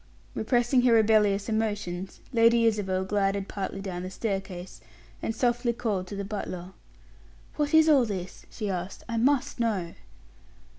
Repressing 0.33 0.81
her 0.81 0.93
rebellious 0.93 1.47
emotions, 1.47 2.21
Lady 2.33 2.65
Isabel 2.65 3.05
glided 3.05 3.47
partly 3.47 3.81
down 3.81 4.01
the 4.01 4.09
staircase, 4.09 4.81
and 5.21 5.35
softy 5.35 5.73
called 5.73 6.07
to 6.07 6.15
the 6.15 6.25
butler. 6.25 6.71
"What 7.57 7.75
is 7.75 7.87
all 7.87 8.05
this?" 8.05 8.47
she 8.49 8.67
asked. 8.67 9.03
"I 9.07 9.17
must 9.17 9.59
know." 9.59 9.93